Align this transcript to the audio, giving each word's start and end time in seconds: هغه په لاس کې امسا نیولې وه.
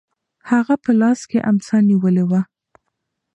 هغه 0.51 0.75
په 0.83 0.91
لاس 1.01 1.19
کې 1.29 1.39
امسا 1.49 1.77
نیولې 1.89 2.23
وه. 2.29 2.41